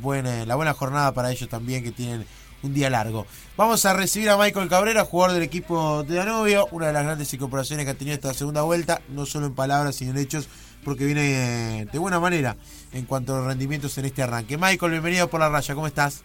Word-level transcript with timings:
buena, 0.00 0.44
la 0.46 0.54
buena 0.54 0.72
jornada 0.74 1.12
para 1.12 1.30
ellos 1.30 1.48
también 1.48 1.82
que 1.82 1.92
tienen 1.92 2.24
un 2.62 2.74
día 2.74 2.90
largo. 2.90 3.26
Vamos 3.56 3.84
a 3.84 3.92
recibir 3.92 4.30
a 4.30 4.38
Michael 4.38 4.68
Cabrera, 4.68 5.04
jugador 5.04 5.34
del 5.34 5.42
equipo 5.42 6.02
de 6.02 6.16
Danubio, 6.16 6.66
una 6.70 6.88
de 6.88 6.92
las 6.92 7.04
grandes 7.04 7.32
incorporaciones 7.32 7.84
que 7.84 7.90
ha 7.92 7.94
tenido 7.94 8.14
esta 8.14 8.34
segunda 8.34 8.62
vuelta, 8.62 9.02
no 9.08 9.26
solo 9.26 9.46
en 9.46 9.54
palabras, 9.54 9.96
sino 9.96 10.12
en 10.12 10.18
hechos, 10.18 10.48
porque 10.84 11.04
viene 11.04 11.86
de 11.90 11.98
buena 11.98 12.20
manera 12.20 12.56
en 12.92 13.04
cuanto 13.04 13.34
a 13.34 13.38
los 13.38 13.46
rendimientos 13.46 13.96
en 13.98 14.06
este 14.06 14.22
arranque. 14.22 14.56
Michael, 14.56 14.92
bienvenido 14.92 15.28
por 15.28 15.40
la 15.40 15.48
raya, 15.48 15.74
¿cómo 15.74 15.86
estás? 15.86 16.22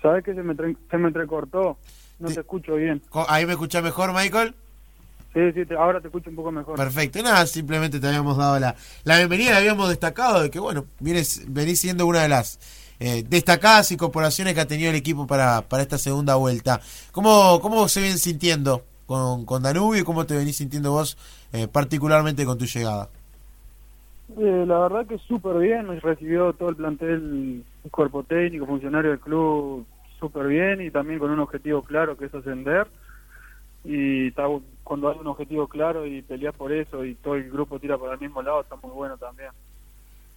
¿Sabes 0.00 0.24
que 0.24 0.34
se 0.34 0.42
me, 0.42 0.54
se 0.54 0.98
me 0.98 1.08
entrecortó? 1.08 1.78
No 2.18 2.28
te, 2.28 2.40
escucho 2.40 2.76
bien. 2.76 3.02
¿Ahí 3.28 3.46
me 3.46 3.52
escuchás 3.52 3.82
mejor, 3.82 4.12
Michael? 4.12 4.54
Sí, 5.34 5.40
sí, 5.52 5.74
ahora 5.74 6.00
te 6.00 6.08
escucho 6.08 6.28
un 6.28 6.36
poco 6.36 6.52
mejor. 6.52 6.76
Perfecto, 6.76 7.22
nada, 7.22 7.46
simplemente 7.46 7.98
te 7.98 8.06
habíamos 8.06 8.36
dado 8.36 8.58
la, 8.58 8.74
la 9.04 9.16
bienvenida, 9.16 9.56
habíamos 9.56 9.88
destacado 9.88 10.42
de 10.42 10.50
que, 10.50 10.58
bueno, 10.58 10.84
vienes, 11.00 11.44
venís 11.48 11.80
siendo 11.80 12.06
una 12.06 12.20
de 12.20 12.28
las 12.28 12.58
eh, 13.00 13.24
destacadas 13.26 13.90
incorporaciones 13.92 14.52
que 14.54 14.60
ha 14.60 14.66
tenido 14.66 14.90
el 14.90 14.96
equipo 14.96 15.26
para, 15.26 15.62
para 15.62 15.82
esta 15.82 15.96
segunda 15.96 16.34
vuelta. 16.34 16.80
¿Cómo, 17.12 17.60
cómo 17.60 17.88
se 17.88 18.00
viene 18.00 18.18
sintiendo 18.18 18.84
con, 19.06 19.46
con 19.46 19.62
Danubio 19.62 20.02
y 20.02 20.04
cómo 20.04 20.26
te 20.26 20.36
venís 20.36 20.56
sintiendo 20.56 20.92
vos 20.92 21.16
eh, 21.52 21.66
particularmente 21.66 22.44
con 22.44 22.58
tu 22.58 22.66
llegada? 22.66 23.08
Eh, 24.38 24.64
la 24.66 24.78
verdad 24.80 25.06
que 25.06 25.18
súper 25.18 25.58
bien, 25.58 25.86
nos 25.86 26.00
recibió 26.02 26.52
todo 26.52 26.68
el 26.68 26.76
plantel, 26.76 27.64
el 27.84 27.90
cuerpo 27.90 28.22
técnico, 28.22 28.66
funcionario 28.66 29.10
del 29.10 29.20
club 29.20 29.86
súper 30.20 30.46
bien 30.46 30.80
y 30.80 30.90
también 30.90 31.18
con 31.18 31.30
un 31.30 31.40
objetivo 31.40 31.82
claro 31.82 32.16
que 32.16 32.26
es 32.26 32.34
ascender. 32.34 32.86
Y 33.84 34.28
está, 34.28 34.46
cuando 34.84 35.10
hay 35.10 35.18
un 35.18 35.26
objetivo 35.26 35.66
claro 35.66 36.06
y 36.06 36.22
peleas 36.22 36.54
por 36.54 36.72
eso 36.72 37.04
y 37.04 37.14
todo 37.16 37.34
el 37.34 37.50
grupo 37.50 37.78
tira 37.78 37.98
para 37.98 38.14
el 38.14 38.20
mismo 38.20 38.42
lado, 38.42 38.60
está 38.60 38.76
muy 38.76 38.92
bueno 38.92 39.16
también. 39.16 39.50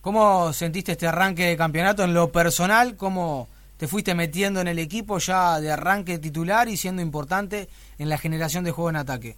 ¿Cómo 0.02 0.54
sentiste 0.54 0.94
este 0.94 1.08
arranque 1.08 1.44
de 1.46 1.58
campeonato 1.58 2.04
en 2.04 2.14
lo 2.14 2.32
personal? 2.32 2.96
¿Cómo 2.96 3.48
te 3.78 3.88
fuiste 3.88 4.16
metiendo 4.16 4.62
en 4.62 4.68
el 4.68 4.80
equipo 4.80 5.18
ya 5.18 5.60
de 5.60 5.72
arranque 5.72 6.20
titular 6.20 6.68
y 6.68 6.78
siendo 6.78 7.02
importante 7.02 7.68
en 7.98 8.10
la 8.10 8.18
generación 8.18 8.64
de 8.64 8.72
juego 8.72 8.90
en 8.90 8.96
ataque? 8.98 9.36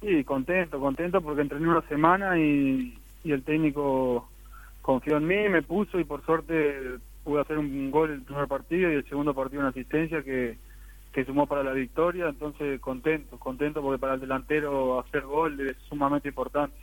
Sí, 0.00 0.24
contento, 0.24 0.80
contento 0.80 1.20
porque 1.20 1.42
entrené 1.42 1.68
una 1.68 1.82
semana 1.88 2.38
y, 2.38 2.98
el 3.24 3.42
técnico 3.44 4.28
confió 4.80 5.18
en 5.18 5.26
mí, 5.28 5.48
me 5.48 5.62
puso 5.62 6.00
y 6.00 6.04
por 6.04 6.24
suerte 6.24 6.98
pude 7.22 7.40
hacer 7.40 7.56
un 7.56 7.90
gol 7.92 8.10
el 8.10 8.22
primer 8.22 8.48
partido 8.48 8.90
y 8.90 8.96
el 8.96 9.08
segundo 9.08 9.32
partido 9.32 9.60
una 9.60 9.70
asistencia 9.70 10.22
que, 10.22 10.56
que 11.12 11.24
sumó 11.24 11.46
para 11.46 11.62
la 11.62 11.72
victoria, 11.72 12.28
entonces 12.28 12.80
contento, 12.80 13.38
contento 13.38 13.82
porque 13.82 13.98
para 13.98 14.14
el 14.14 14.20
delantero 14.20 15.00
hacer 15.00 15.22
gol 15.22 15.68
es 15.68 15.76
sumamente 15.88 16.28
importante. 16.28 16.74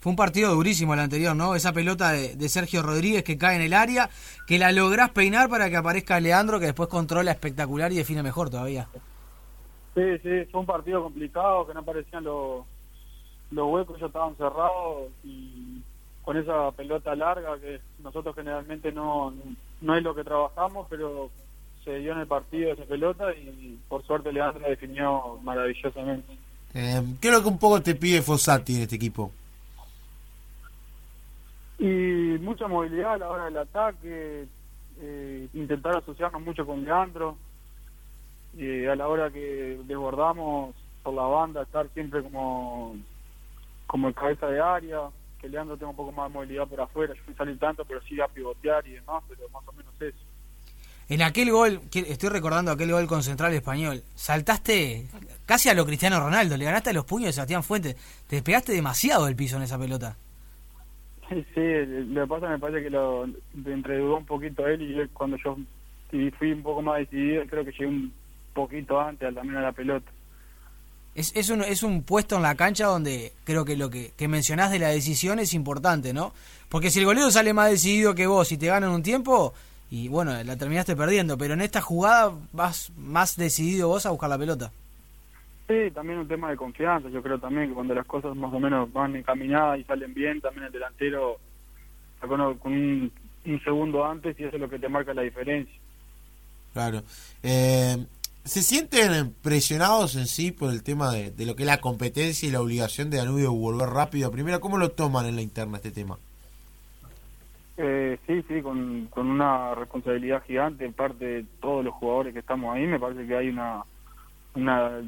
Fue 0.00 0.10
un 0.10 0.16
partido 0.16 0.54
durísimo 0.54 0.94
el 0.94 1.00
anterior, 1.00 1.36
¿no? 1.36 1.54
Esa 1.54 1.72
pelota 1.72 2.12
de, 2.12 2.48
Sergio 2.48 2.82
Rodríguez 2.82 3.22
que 3.22 3.36
cae 3.36 3.56
en 3.56 3.62
el 3.62 3.74
área, 3.74 4.08
que 4.46 4.58
la 4.58 4.72
lográs 4.72 5.10
peinar 5.10 5.48
para 5.48 5.68
que 5.68 5.76
aparezca 5.76 6.20
Leandro, 6.20 6.58
que 6.58 6.66
después 6.66 6.88
controla 6.88 7.30
espectacular 7.30 7.92
y 7.92 7.96
define 7.96 8.22
mejor 8.22 8.48
todavía. 8.48 8.88
Sí, 9.94 10.18
sí, 10.22 10.44
fue 10.50 10.60
un 10.60 10.66
partido 10.66 11.02
complicado, 11.02 11.66
que 11.66 11.74
no 11.74 11.80
aparecían 11.80 12.24
los, 12.24 12.64
los 13.50 13.68
huecos, 13.68 14.00
ya 14.00 14.06
estaban 14.06 14.36
cerrados 14.36 15.10
y 15.22 15.82
con 16.22 16.36
esa 16.36 16.70
pelota 16.72 17.14
larga 17.14 17.58
que 17.58 17.80
nosotros 18.02 18.34
generalmente 18.34 18.92
no, 18.92 19.34
no 19.80 19.96
es 19.96 20.02
lo 20.02 20.14
que 20.14 20.24
trabajamos, 20.24 20.86
pero 20.88 21.30
se 21.84 21.98
dio 21.98 22.12
en 22.12 22.20
el 22.20 22.26
partido 22.26 22.72
esa 22.72 22.84
pelota 22.84 23.32
y 23.34 23.78
por 23.88 24.04
suerte 24.04 24.32
Leandro 24.32 24.68
definió 24.68 25.38
maravillosamente. 25.42 26.32
Eh, 26.74 27.02
¿Qué 27.20 27.28
es 27.28 27.34
lo 27.34 27.42
que 27.42 27.48
un 27.48 27.58
poco 27.58 27.82
te 27.82 27.94
pide 27.94 28.22
Fossati 28.22 28.76
en 28.76 28.82
este 28.82 28.96
equipo? 28.96 29.32
Y 31.78 32.38
mucha 32.40 32.68
movilidad 32.68 33.14
a 33.14 33.18
la 33.18 33.30
hora 33.30 33.44
del 33.46 33.56
ataque, 33.56 34.46
eh, 35.00 35.48
intentar 35.54 35.96
asociarnos 35.96 36.42
mucho 36.42 36.66
con 36.66 36.84
Leandro, 36.84 37.36
y 38.56 38.84
a 38.84 38.94
la 38.94 39.08
hora 39.08 39.30
que 39.30 39.78
desbordamos 39.84 40.74
por 41.02 41.14
la 41.14 41.22
banda, 41.22 41.62
estar 41.62 41.88
siempre 41.94 42.22
como, 42.22 42.96
como 43.86 44.08
el 44.08 44.14
cabeza 44.14 44.46
de 44.48 44.60
área, 44.60 45.00
que 45.40 45.48
Leandro 45.48 45.76
tenga 45.76 45.90
un 45.90 45.96
poco 45.96 46.12
más 46.12 46.30
de 46.30 46.34
movilidad 46.34 46.68
por 46.68 46.80
afuera, 46.82 47.14
yo 47.14 47.20
no 47.26 47.34
salir 47.34 47.58
tanto, 47.58 47.84
pero 47.84 48.02
sí 48.02 48.20
a 48.20 48.28
pivotear 48.28 48.86
y 48.86 48.92
demás, 48.92 49.22
pero 49.28 49.48
más 49.48 49.66
o 49.66 49.72
menos 49.72 49.94
eso. 50.00 50.29
En 51.10 51.22
aquel 51.22 51.50
gol, 51.50 51.80
estoy 51.92 52.28
recordando 52.28 52.70
aquel 52.70 52.92
gol 52.92 53.08
con 53.08 53.24
Central 53.24 53.52
Español, 53.52 54.04
saltaste 54.14 55.08
casi 55.44 55.68
a 55.68 55.74
lo 55.74 55.84
Cristiano 55.84 56.20
Ronaldo, 56.20 56.56
le 56.56 56.64
ganaste 56.64 56.90
a 56.90 56.92
los 56.92 57.04
puños 57.04 57.26
de 57.26 57.32
Sebastián 57.32 57.64
Fuentes, 57.64 57.96
te 58.28 58.36
despegaste 58.36 58.72
demasiado 58.72 59.26
del 59.26 59.34
piso 59.34 59.56
en 59.56 59.64
esa 59.64 59.76
pelota. 59.76 60.16
Sí, 61.28 61.60
lo 62.06 62.22
que 62.22 62.26
pasa 62.28 62.48
me 62.48 62.60
parece 62.60 62.84
que 62.84 62.90
lo 62.90 63.24
entredudó 63.66 64.18
un 64.18 64.24
poquito 64.24 64.64
él 64.68 64.82
y 64.82 65.08
cuando 65.08 65.36
yo 65.44 65.56
fui 66.38 66.52
un 66.52 66.62
poco 66.62 66.80
más 66.80 67.00
decidido 67.00 67.42
creo 67.46 67.64
que 67.64 67.72
llegué 67.72 67.86
un 67.86 68.12
poquito 68.54 69.00
antes 69.00 69.34
también 69.34 69.56
a 69.56 69.62
la 69.62 69.72
pelota. 69.72 70.08
Es, 71.16 71.34
es, 71.34 71.50
un, 71.50 71.62
es 71.64 71.82
un 71.82 72.04
puesto 72.04 72.36
en 72.36 72.42
la 72.42 72.54
cancha 72.54 72.86
donde 72.86 73.32
creo 73.42 73.64
que 73.64 73.76
lo 73.76 73.90
que, 73.90 74.12
que 74.16 74.28
mencionás 74.28 74.70
de 74.70 74.78
la 74.78 74.88
decisión 74.90 75.40
es 75.40 75.54
importante, 75.54 76.12
¿no? 76.12 76.32
Porque 76.68 76.88
si 76.88 77.00
el 77.00 77.04
golero 77.04 77.32
sale 77.32 77.52
más 77.52 77.68
decidido 77.68 78.14
que 78.14 78.28
vos 78.28 78.52
y 78.52 78.58
te 78.58 78.66
ganan 78.66 78.90
un 78.90 79.02
tiempo, 79.02 79.52
y 79.90 80.08
bueno, 80.08 80.32
la 80.44 80.56
terminaste 80.56 80.94
perdiendo, 80.94 81.36
pero 81.36 81.54
en 81.54 81.62
esta 81.62 81.80
jugada 81.80 82.32
vas 82.52 82.92
más 82.96 83.36
decidido 83.36 83.88
vos 83.88 84.06
a 84.06 84.10
buscar 84.10 84.30
la 84.30 84.38
pelota. 84.38 84.72
Sí, 85.66 85.90
también 85.92 86.18
un 86.20 86.28
tema 86.28 86.50
de 86.50 86.56
confianza. 86.56 87.08
Yo 87.08 87.22
creo 87.22 87.38
también 87.38 87.68
que 87.68 87.74
cuando 87.74 87.94
las 87.94 88.06
cosas 88.06 88.34
más 88.36 88.52
o 88.52 88.60
menos 88.60 88.92
van 88.92 89.16
encaminadas 89.16 89.78
y 89.78 89.84
salen 89.84 90.14
bien, 90.14 90.40
también 90.40 90.66
el 90.66 90.72
delantero 90.72 91.38
está 92.14 92.26
con, 92.26 92.40
un, 92.40 93.12
segundo 93.64 94.04
antes 94.04 94.38
y 94.38 94.44
eso 94.44 94.56
es 94.56 94.60
lo 94.60 94.70
que 94.70 94.78
te 94.78 94.88
marca 94.88 95.12
la 95.12 95.22
diferencia. 95.22 95.74
Claro. 96.72 97.02
Eh, 97.42 98.04
¿Se 98.44 98.62
sienten 98.62 99.34
presionados 99.42 100.16
en 100.16 100.26
sí 100.26 100.50
por 100.50 100.70
el 100.70 100.82
tema 100.82 101.12
de, 101.12 101.32
lo 101.44 101.56
que 101.56 101.64
es 101.64 101.66
la 101.66 101.80
competencia 101.80 102.48
y 102.48 102.52
la 102.52 102.60
obligación 102.60 103.10
de 103.10 103.18
Danubio 103.18 103.52
volver 103.52 103.90
rápido 103.90 104.30
Primero, 104.30 104.60
¿Cómo 104.60 104.78
lo 104.78 104.92
toman 104.92 105.26
en 105.26 105.36
la 105.36 105.42
interna 105.42 105.76
este 105.76 105.90
tema? 105.90 106.18
Eh, 107.82 108.18
sí, 108.26 108.44
sí, 108.46 108.60
con, 108.60 109.06
con 109.06 109.26
una 109.26 109.74
responsabilidad 109.74 110.42
gigante 110.44 110.84
en 110.84 110.92
parte 110.92 111.24
de 111.24 111.44
todos 111.62 111.82
los 111.82 111.94
jugadores 111.94 112.34
que 112.34 112.40
estamos 112.40 112.74
ahí. 112.74 112.86
Me 112.86 113.00
parece 113.00 113.26
que 113.26 113.34
hay 113.34 113.48
una, 113.48 113.84
una 114.54 115.00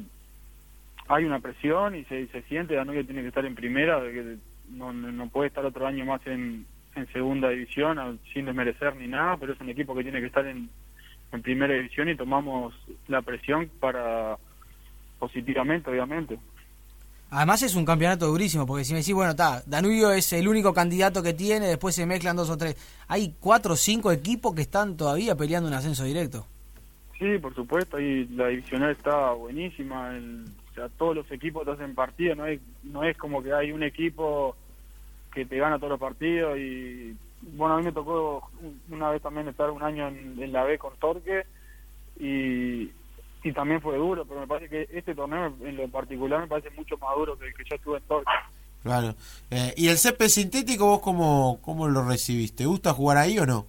hay 1.07 1.25
una 1.25 1.39
presión 1.39 1.95
y 1.95 2.03
se, 2.05 2.25
se 2.27 2.41
siente, 2.43 2.73
Danubio 2.73 3.05
tiene 3.05 3.21
que 3.21 3.27
estar 3.27 3.45
en 3.45 3.53
primera, 3.53 4.01
que 4.01 4.37
no, 4.71 4.91
no 4.91 5.27
puede 5.29 5.49
estar 5.49 5.63
otro 5.63 5.85
año 5.85 6.03
más 6.05 6.25
en, 6.25 6.65
en 6.95 7.07
segunda 7.13 7.49
división 7.49 8.19
sin 8.33 8.45
desmerecer 8.45 8.95
ni 8.95 9.07
nada, 9.07 9.37
pero 9.37 9.53
es 9.53 9.61
un 9.61 9.69
equipo 9.69 9.93
que 9.93 10.01
tiene 10.01 10.21
que 10.21 10.27
estar 10.27 10.47
en, 10.47 10.67
en 11.31 11.41
primera 11.43 11.75
división 11.75 12.09
y 12.09 12.15
tomamos 12.15 12.73
la 13.07 13.21
presión 13.21 13.69
para 13.79 14.37
positivamente, 15.19 15.91
obviamente. 15.91 16.39
Además 17.35 17.63
es 17.63 17.75
un 17.75 17.83
campeonato 17.83 18.27
durísimo, 18.27 18.67
porque 18.67 18.85
si 18.85 18.93
me 18.93 18.99
decís, 18.99 19.15
bueno, 19.15 19.31
está, 19.31 19.63
Danubio 19.65 20.11
es 20.11 20.31
el 20.33 20.47
único 20.47 20.71
candidato 20.71 21.23
que 21.23 21.33
tiene, 21.33 21.67
después 21.67 21.95
se 21.95 22.05
mezclan 22.05 22.35
dos 22.35 22.49
o 22.51 22.57
tres. 22.57 22.75
Hay 23.07 23.33
cuatro 23.39 23.73
o 23.73 23.75
cinco 23.75 24.11
equipos 24.11 24.53
que 24.53 24.61
están 24.61 24.95
todavía 24.95 25.35
peleando 25.35 25.67
un 25.67 25.73
ascenso 25.73 26.03
directo. 26.03 26.45
Sí, 27.17 27.39
por 27.39 27.55
supuesto, 27.55 27.99
y 27.99 28.27
la 28.27 28.49
divisional 28.49 28.91
está 28.91 29.31
buenísima, 29.31 30.15
el, 30.15 30.45
o 30.71 30.73
sea, 30.75 30.89
todos 30.89 31.15
los 31.15 31.31
equipos 31.31 31.65
te 31.65 31.71
hacen 31.71 31.95
partido, 31.95 32.35
no 32.35 32.45
es, 32.45 32.61
no 32.83 33.03
es 33.03 33.17
como 33.17 33.41
que 33.41 33.51
hay 33.51 33.71
un 33.71 33.81
equipo 33.81 34.55
que 35.33 35.45
te 35.45 35.57
gana 35.57 35.77
todos 35.77 35.91
los 35.91 35.99
partidos 35.99 36.57
y 36.59 37.15
bueno, 37.55 37.75
a 37.75 37.77
mí 37.77 37.83
me 37.83 37.91
tocó 37.91 38.49
una 38.89 39.09
vez 39.09 39.21
también 39.21 39.47
estar 39.47 39.69
un 39.69 39.83
año 39.83 40.07
en, 40.07 40.51
la 40.51 40.63
B 40.63 40.77
con 40.77 40.95
Torque 40.97 41.45
y, 42.19 42.91
y 43.43 43.51
también 43.51 43.81
fue 43.81 43.97
duro, 43.97 44.25
pero 44.25 44.39
me 44.39 44.47
parece 44.47 44.69
que 44.69 44.97
este 44.97 45.13
torneo 45.13 45.53
en 45.61 45.75
lo 45.75 45.87
particular 45.89 46.39
me 46.39 46.47
parece 46.47 46.69
mucho 46.71 46.97
más 46.97 47.13
duro 47.15 47.37
que 47.37 47.47
el 47.47 47.53
que 47.53 47.63
yo 47.69 47.75
estuve 47.75 47.97
en 47.97 48.03
Torque. 48.03 48.31
Claro. 48.83 49.15
Eh, 49.51 49.73
¿Y 49.77 49.89
el 49.89 49.97
césped 49.97 50.27
sintético 50.27 50.85
vos 50.85 51.01
cómo, 51.01 51.59
cómo 51.61 51.87
lo 51.87 52.07
recibiste? 52.07 52.63
¿Te 52.63 52.65
gusta 52.65 52.93
jugar 52.93 53.17
ahí 53.17 53.37
o 53.39 53.45
no? 53.45 53.65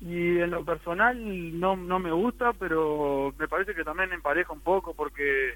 Y 0.00 0.38
en 0.38 0.50
lo 0.50 0.64
personal 0.64 1.58
no, 1.58 1.76
no 1.76 1.98
me 1.98 2.12
gusta, 2.12 2.52
pero 2.52 3.34
me 3.38 3.48
parece 3.48 3.74
que 3.74 3.84
también 3.84 4.12
empareja 4.12 4.52
un 4.52 4.60
poco 4.60 4.94
porque 4.94 5.54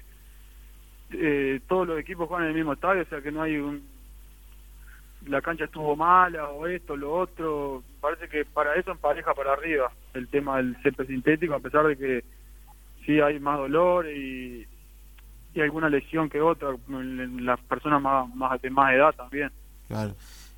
eh, 1.11 1.59
todos 1.67 1.87
los 1.87 1.99
equipos 1.99 2.27
juegan 2.27 2.45
en 2.45 2.51
el 2.51 2.57
mismo 2.57 2.73
estadio, 2.73 3.03
o 3.03 3.05
sea 3.05 3.21
que 3.21 3.31
no 3.31 3.41
hay 3.41 3.57
un... 3.57 3.91
La 5.27 5.41
cancha 5.41 5.65
estuvo 5.65 5.95
mala 5.95 6.49
o 6.49 6.67
esto, 6.67 6.97
lo 6.97 7.15
otro. 7.15 7.81
parece 8.01 8.27
que 8.27 8.43
para 8.43 8.75
eso 8.75 8.91
empareja 8.91 9.33
para 9.33 9.53
arriba 9.53 9.89
el 10.13 10.27
tema 10.27 10.57
del 10.57 10.75
césped 10.83 11.07
sintético, 11.07 11.53
a 11.53 11.59
pesar 11.59 11.87
de 11.87 11.95
que 11.95 12.23
sí 13.05 13.19
hay 13.19 13.39
más 13.39 13.57
dolor 13.57 14.07
y, 14.09 14.67
y 15.53 15.61
alguna 15.61 15.89
lesión 15.89 16.29
que 16.29 16.41
otra 16.41 16.69
en 16.89 17.45
las 17.45 17.59
personas 17.61 18.01
más, 18.01 18.33
más 18.35 18.61
de 18.61 18.69
más 18.69 18.93
edad 18.93 19.13
también. 19.15 19.51
Claro. 19.87 20.15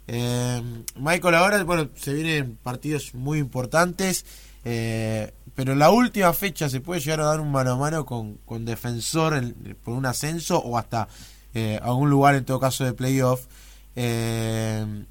Eh, 0.08 0.62
Michael, 0.98 1.36
ahora 1.36 1.64
bueno, 1.64 1.90
se 1.96 2.14
vienen 2.14 2.58
partidos 2.62 3.16
muy 3.16 3.40
importantes, 3.40 4.26
eh, 4.64 5.32
pero 5.56 5.74
en 5.74 5.80
la 5.80 5.90
última 5.90 6.32
fecha 6.34 6.70
se 6.70 6.82
puede 6.82 7.02
llegar 7.02 7.22
a 7.22 7.26
dar 7.26 7.40
un 7.40 7.52
mano 7.52 7.72
a 7.72 7.78
mano 7.78 8.06
con, 8.06 8.36
con 8.46 8.66
Defensor 8.66 9.42
por 9.84 9.96
un 9.96 10.06
ascenso 10.06 10.60
o 10.60 10.78
hasta 10.78 11.08
eh, 11.54 11.80
algún 11.82 12.10
lugar 12.10 12.36
en 12.36 12.46
todo 12.46 12.60
caso 12.60 12.86
de 12.86 12.94
playoff. 12.94 13.48
Eh, 13.96 15.06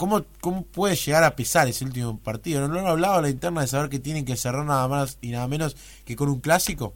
¿cómo, 0.00 0.24
¿cómo 0.40 0.64
puede 0.64 0.94
llegar 0.94 1.24
a 1.24 1.36
pesar 1.36 1.68
ese 1.68 1.84
último 1.84 2.18
partido? 2.18 2.66
¿No, 2.66 2.72
lo 2.72 2.80
han 2.80 2.86
hablado 2.86 3.20
la 3.20 3.28
interna 3.28 3.60
de 3.60 3.66
saber 3.66 3.90
que 3.90 3.98
tienen 3.98 4.24
que 4.24 4.34
cerrar 4.34 4.64
nada 4.64 4.88
más 4.88 5.18
y 5.20 5.30
nada 5.30 5.46
menos 5.46 5.74
que 6.06 6.16
con 6.16 6.30
un 6.30 6.40
clásico? 6.40 6.94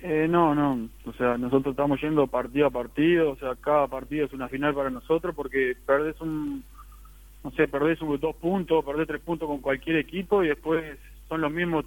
Eh, 0.00 0.28
no, 0.30 0.54
no, 0.54 0.88
o 1.04 1.12
sea, 1.14 1.36
nosotros 1.36 1.72
estamos 1.72 2.00
yendo 2.00 2.28
partido 2.28 2.68
a 2.68 2.70
partido, 2.70 3.32
o 3.32 3.36
sea, 3.36 3.56
cada 3.56 3.88
partido 3.88 4.26
es 4.26 4.32
una 4.32 4.48
final 4.48 4.74
para 4.74 4.90
nosotros 4.90 5.34
porque 5.34 5.76
perdés 5.84 6.18
un, 6.20 6.62
no 7.42 7.50
sé, 7.50 7.66
perdés 7.66 8.00
un, 8.00 8.18
dos 8.20 8.36
puntos, 8.36 8.84
perdés 8.84 9.08
tres 9.08 9.20
puntos 9.20 9.48
con 9.48 9.60
cualquier 9.60 9.96
equipo 9.96 10.44
y 10.44 10.48
después 10.48 10.98
son 11.28 11.40
los 11.40 11.50
mismos 11.50 11.84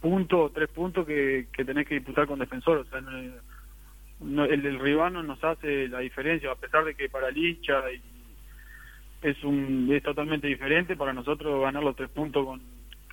puntos, 0.00 0.52
tres 0.54 0.70
puntos 0.70 1.04
que, 1.04 1.48
que 1.52 1.64
tenés 1.64 1.88
que 1.88 1.96
disputar 1.96 2.28
con 2.28 2.38
defensor, 2.38 2.78
o 2.78 2.84
sea, 2.84 3.02
no, 4.20 4.44
el 4.44 4.62
del 4.62 4.78
rival 4.78 5.12
no 5.12 5.22
nos 5.24 5.42
hace 5.42 5.88
la 5.88 5.98
diferencia, 5.98 6.52
a 6.52 6.54
pesar 6.54 6.84
de 6.84 6.94
que 6.94 7.08
para 7.08 7.28
el 7.28 7.36
hincha 7.36 7.82
es, 9.22 9.42
un, 9.44 9.88
es 9.92 10.02
totalmente 10.02 10.46
diferente, 10.46 10.96
para 10.96 11.12
nosotros 11.12 11.62
ganar 11.62 11.82
los 11.82 11.96
tres 11.96 12.10
puntos 12.10 12.44
con, 12.44 12.60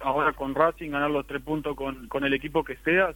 ahora 0.01 0.33
con 0.33 0.55
Racing, 0.55 0.91
ganar 0.91 1.11
los 1.11 1.27
tres 1.27 1.41
puntos 1.41 1.75
con, 1.75 2.07
con 2.07 2.23
el 2.23 2.33
equipo 2.33 2.63
que 2.63 2.75
sea, 2.77 3.13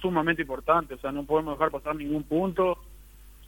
sumamente 0.00 0.42
importante, 0.42 0.94
o 0.94 0.98
sea, 0.98 1.12
no 1.12 1.24
podemos 1.24 1.58
dejar 1.58 1.70
pasar 1.70 1.94
ningún 1.96 2.24
punto, 2.24 2.78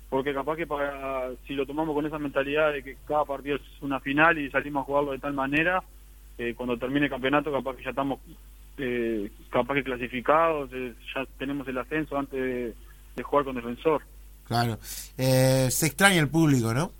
porque 0.09 0.33
capaz 0.33 0.57
que 0.57 0.67
para 0.67 1.31
si 1.47 1.55
lo 1.55 1.67
tomamos 1.67 1.95
con 1.95 2.07
esa 2.07 2.19
mentalidad 2.19 2.73
de 2.73 2.83
que 2.83 2.97
cada 3.07 3.25
partido 3.25 3.57
es 3.57 3.63
una 3.83 3.99
final 4.01 4.39
y 4.39 4.51
salimos 4.51 4.83
a 4.83 4.85
jugarlo 4.85 5.13
de 5.13 5.19
tal 5.19 5.33
manera, 5.33 5.83
eh, 6.39 6.55
cuando 6.55 6.77
termine 6.77 7.07
el 7.07 7.11
campeonato 7.11 7.51
capaz 7.51 7.77
que 7.77 7.85
ya 7.85 7.91
estamos 7.91 8.21
eh, 8.79 9.31
capaz 9.51 9.75
que 9.75 9.85
clasificados, 9.85 10.71
eh, 10.73 10.95
ya 11.15 11.25
tenemos 11.39 11.67
el 11.69 11.79
ascenso 11.79 12.17
antes 12.17 12.39
de, 12.39 13.23
jugar 13.23 13.47
con 13.47 13.57
defensor. 13.57 14.03
Claro, 14.47 14.79
eh, 15.17 15.69
se 15.71 15.87
extraña 15.87 16.21
el 16.21 16.29
público, 16.29 16.75
¿no? 16.75 16.93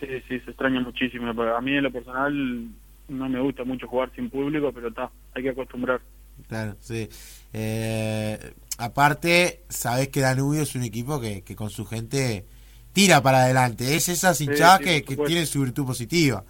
Sí, 0.00 0.06
sí, 0.28 0.40
se 0.40 0.50
extraña 0.50 0.80
muchísimo. 0.80 1.28
A 1.30 1.60
mí 1.60 1.76
en 1.76 1.84
lo 1.84 1.90
personal 1.90 2.68
no 3.08 3.28
me 3.28 3.40
gusta 3.40 3.64
mucho 3.64 3.86
jugar 3.86 4.10
sin 4.14 4.30
público, 4.30 4.72
pero 4.72 4.88
está, 4.88 5.10
hay 5.34 5.42
que 5.42 5.50
acostumbrar. 5.50 6.00
Claro, 6.48 6.76
sí. 6.80 7.08
Eh, 7.52 8.38
aparte, 8.78 9.60
sabes 9.68 10.08
que 10.08 10.20
Danubio 10.20 10.62
es 10.62 10.74
un 10.74 10.82
equipo 10.82 11.20
que, 11.20 11.42
que 11.42 11.56
con 11.56 11.70
su 11.70 11.86
gente 11.86 12.44
tira 12.92 13.22
para 13.22 13.44
adelante. 13.44 13.94
Es 13.94 14.08
esa 14.08 14.32
hinchadas 14.38 14.80
que, 14.80 15.02
que 15.02 15.16
tienen 15.16 15.46
su 15.46 15.60
virtud 15.60 15.86
positiva. 15.86 16.44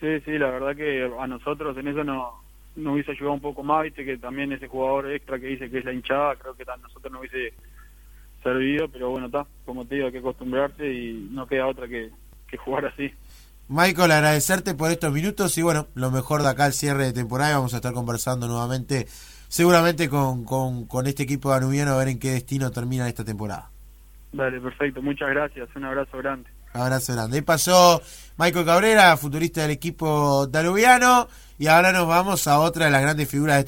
Sí, 0.00 0.20
sí, 0.24 0.38
la 0.38 0.50
verdad 0.50 0.76
que 0.76 1.10
a 1.18 1.26
nosotros 1.26 1.76
en 1.78 1.88
eso 1.88 2.04
no, 2.04 2.42
nos 2.76 2.94
hubiese 2.94 3.12
ayudado 3.12 3.32
un 3.32 3.40
poco 3.40 3.62
más, 3.62 3.84
viste 3.84 4.04
que 4.04 4.18
también 4.18 4.52
ese 4.52 4.68
jugador 4.68 5.10
extra 5.10 5.38
que 5.38 5.46
dice 5.46 5.70
que 5.70 5.78
es 5.78 5.84
la 5.84 5.92
hinchada, 5.92 6.36
creo 6.36 6.54
que 6.54 6.64
a 6.70 6.76
nosotros 6.76 7.10
nos 7.10 7.20
hubiese 7.20 7.54
servido, 8.46 8.88
pero 8.88 9.10
bueno, 9.10 9.26
está, 9.26 9.46
como 9.64 9.84
te 9.84 9.96
digo, 9.96 10.06
hay 10.06 10.12
que 10.12 10.18
acostumbrarse 10.18 10.86
y 10.86 11.28
no 11.32 11.46
queda 11.46 11.66
otra 11.66 11.88
que, 11.88 12.10
que 12.48 12.56
jugar 12.56 12.86
así. 12.86 13.10
Michael, 13.68 14.12
agradecerte 14.12 14.74
por 14.74 14.92
estos 14.92 15.12
minutos 15.12 15.58
y 15.58 15.62
bueno, 15.62 15.88
lo 15.94 16.12
mejor 16.12 16.42
de 16.42 16.48
acá 16.50 16.66
al 16.66 16.72
cierre 16.72 17.06
de 17.06 17.12
temporada. 17.12 17.56
Vamos 17.56 17.74
a 17.74 17.78
estar 17.78 17.92
conversando 17.92 18.46
nuevamente, 18.46 19.08
seguramente 19.48 20.08
con, 20.08 20.44
con, 20.44 20.86
con 20.86 21.08
este 21.08 21.24
equipo 21.24 21.50
de 21.50 21.56
Anubiano, 21.56 21.92
a 21.92 21.98
ver 21.98 22.08
en 22.08 22.20
qué 22.20 22.30
destino 22.30 22.70
termina 22.70 23.08
esta 23.08 23.24
temporada. 23.24 23.70
Dale, 24.32 24.60
perfecto. 24.60 25.02
Muchas 25.02 25.30
gracias. 25.30 25.68
Un 25.74 25.84
abrazo 25.84 26.18
grande. 26.18 26.48
abrazo 26.72 27.14
grande. 27.14 27.38
Ahí 27.38 27.42
pasó 27.42 28.00
Michael 28.38 28.66
Cabrera, 28.66 29.16
futurista 29.16 29.62
del 29.62 29.72
equipo 29.72 30.46
danubiano, 30.46 31.26
y 31.58 31.66
ahora 31.66 31.90
nos 31.90 32.06
vamos 32.06 32.46
a 32.46 32.60
otra 32.60 32.84
de 32.84 32.90
las 32.92 33.02
grandes 33.02 33.28
figuras 33.28 33.56
de 33.56 33.60
este 33.60 33.64